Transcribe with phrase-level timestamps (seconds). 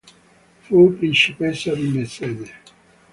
[0.61, 2.51] Fu principessa di Messene.